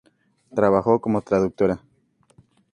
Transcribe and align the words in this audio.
Trabajó 0.55 0.99
como 0.99 1.21
traductora. 1.21 1.79